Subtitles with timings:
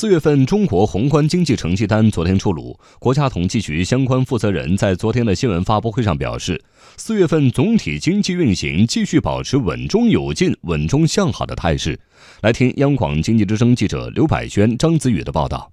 [0.00, 6.58] 四月份中国宏观经济成绩单昨天出炉，国家统计局相关负责人在昨天的新闻发布会上表示，
[6.96, 12.00] 四月份总体经济运行继续保持稳中有进、稳中向好的态势。
[12.40, 15.70] 来听央广经济之声记者刘百轩、张子宇的报道。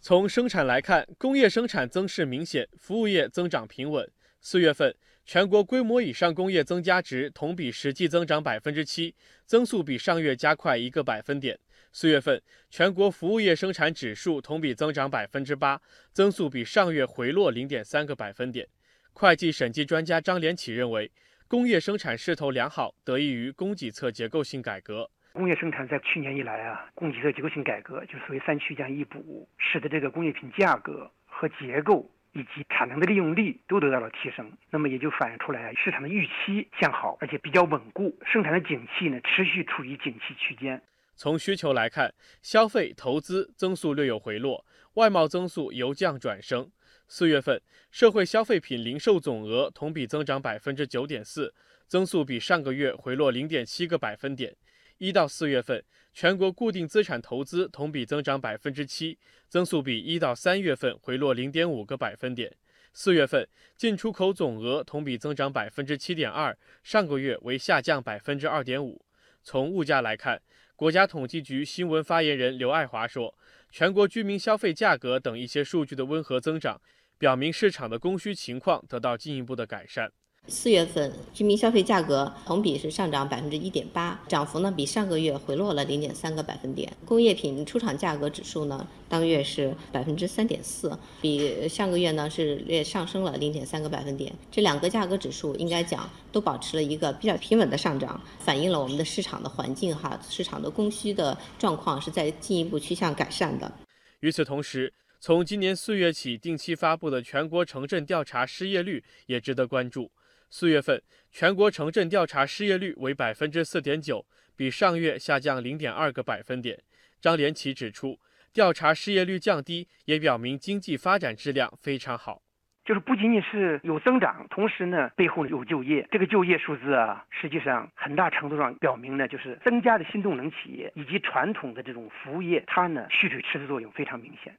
[0.00, 4.04] 从生产来看，工业生产增势明显，服务业增长平稳。
[4.40, 4.92] 四月份
[5.26, 9.14] 全国规模以上工业增加值同比实际增长百分之七，
[9.46, 11.58] 增速比上月加快一个百分点。
[11.92, 15.80] 四月份，全国服务业生产指数同比增长百分之八，
[16.12, 18.68] 增速比上月回落零点三个百分点。
[19.12, 21.10] 会计审计专家张连起认为，
[21.48, 25.10] 工业生产势头良好，得益于供给侧结构性改革。
[25.32, 34.52] 工业生产在去年以来啊，供给侧结构性改革就所谓三区这样一补，使得这个工业品价格和结构以及产能的利用率都得到了提升。
[34.70, 40.82] 那么也就反映出来市场的预期向好，而且比较稳固，生产的景气呢持续处于景气区间。
[41.16, 46.70] 从需求来看，消费投资增速略有回落，外贸增速由降转升。
[47.06, 51.54] 四月份，社会消费品零售总额同比增长百分之九点四，
[51.86, 54.56] 增速比上个月回落零点七个百分点。
[55.04, 59.18] 一到四月份，全国固定资产投资同比增长百分之七，
[59.50, 62.56] 增速比一到三月份回落零点五个百分点。
[62.94, 63.46] 四月份，
[63.76, 69.04] 进出口总额同比增长百分之七点二，上个月为下降百分之二点五。
[69.42, 70.40] 从物价来看，
[70.74, 73.36] 国家统计局新闻发言人刘爱华说，
[73.70, 76.80] 全国居民消费价格等一些数据的温和增长，
[77.18, 80.10] 表明市场的供需情况得到进一步的改善。
[80.46, 86.92] 四月份居民消费价格同比是上涨百分之一点八，涨幅呢比上个月回落了零点三个百分点。
[87.06, 94.30] 工业品出厂价格指数呢当月是百分之三点四，比上个月呢是略上升了零点三个百分点。
[94.50, 103.72] 这两个价格指数应该讲都保持了一个比较平稳的上涨，反映了我们的市场的环境哈，市场的供需的状况是在进一步趋向改善的。
[104.20, 110.10] 与此同时，从今年四月起定期发布的全国城镇调查失业率也值得关注。
[110.56, 111.02] 四月份
[111.32, 114.24] 全国城镇调查失业率为百分之四点九，
[114.54, 116.78] 比上月下降零点二个百分点。
[117.20, 118.20] 张连奇指出，
[118.52, 122.40] 调查失业率降低，也表明经济发展质量非常好。
[122.84, 126.06] 就是不仅仅是有增长，同时呢背后有就业。
[126.12, 134.56] 这个就业数字啊，实际上很大程度上表明呢，就是增加的新动能企业以及传统的这种服务业，它呢蓄水池的作用非常明显。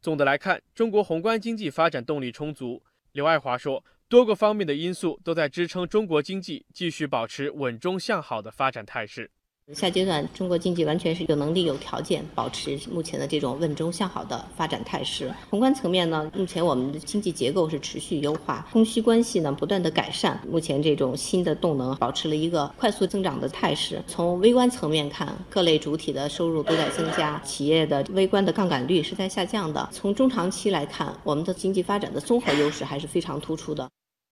[0.00, 2.82] 总的来看，中国宏观经济发展动力充足。
[3.12, 3.84] 刘爱华说。
[4.08, 9.30] 多个方面的因素都在支撑中国经济继续保持稳中向好的发展态势。
[9.74, 15.30] 下阶段，中国经济完全是有能力、有条件保持目前的这种稳中向好的发展态势。
[15.50, 20.40] 宏观层面呢，目前我们的经济结构是持续优化，供需关系呢不断的改善。
[20.48, 24.02] 目前这种新的动能保持了一个快速增长的态势。
[24.06, 29.86] 从微观层面看，各类主体的收入都在增加，企业的微观的杠杆率是在下降的。
[29.92, 33.86] 从中长期来看，我们的经济发展的综合优势还是非常突出的。